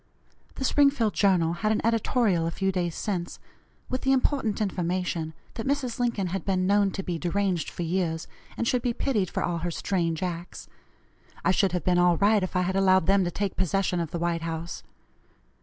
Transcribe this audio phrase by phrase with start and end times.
[0.55, 3.37] The Springfield Journal had an editorial a few days since,
[3.87, 5.99] with the important information that Mrs.
[5.99, 8.27] Lincoln had been known to be deranged for years,
[8.57, 10.67] and should be pitied for all her strange acts.
[11.45, 14.09] I should have been all right if I had allowed them to take possession of
[14.09, 14.81] the White House.